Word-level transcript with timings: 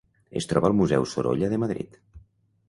Es 0.39 0.47
troba 0.53 0.67
al 0.71 0.75
Museu 0.79 1.05
Sorolla 1.11 1.51
de 1.53 1.61
Madrid. 1.65 2.01